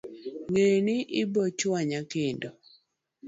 [0.51, 2.49] ng'e ni ibochweya kendo